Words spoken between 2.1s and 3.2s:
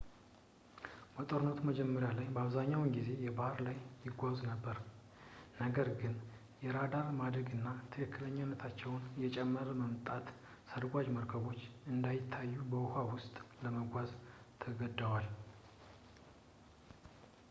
ላይ በአብዛኛው ጊዜ